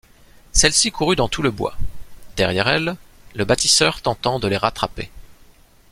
Celle-ci 0.51 0.89
courut 0.91 1.15
dans 1.15 1.27
tout 1.27 1.43
le 1.43 1.51
bois, 1.51 1.77
derrière 2.35 2.67
elle, 2.67 2.95
le 3.35 3.45
bâtisseur 3.45 4.01
tentant 4.01 4.39
de 4.39 4.47
les 4.47 4.57
rattraper. 4.57 5.11